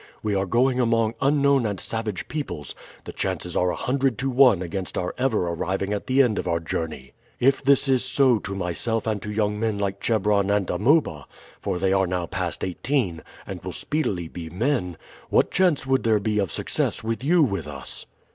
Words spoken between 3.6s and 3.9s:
a